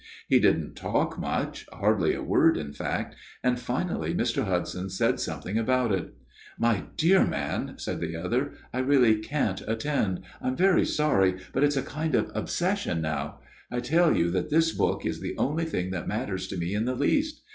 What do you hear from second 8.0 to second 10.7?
the other,' I really can't attend. I am